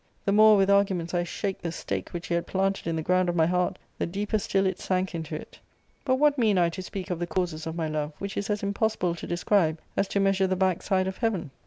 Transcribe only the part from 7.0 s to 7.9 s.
of the causes of my